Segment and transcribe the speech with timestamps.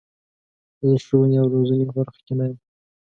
[0.79, 2.57] زه د ښوونې او روزنې په برخه کې نه یم.